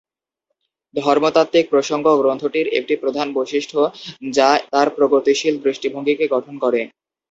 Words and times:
ধর্মতাত্ত্বিক 0.95 1.65
প্রসঙ্গ 1.69 2.05
গ্রন্থটির 2.21 2.67
একটি 2.79 2.93
প্রধান 2.95 3.27
বৈশিষ্ট্য, 3.33 3.79
যা 4.31 4.49
তার 4.71 4.87
প্রগতিশীল 4.97 5.55
দৃষ্টিভঙ্গিকে 5.65 6.25
গঠন 6.27 6.55
করে। 6.63 6.81